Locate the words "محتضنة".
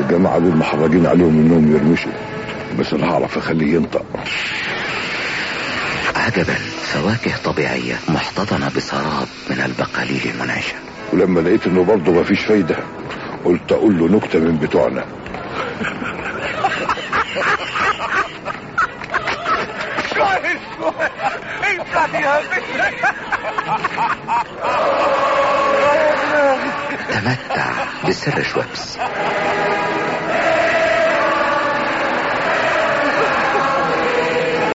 8.08-8.70